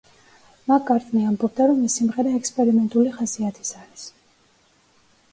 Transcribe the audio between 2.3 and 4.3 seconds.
ექსპერიმენტული ხასიათის არის.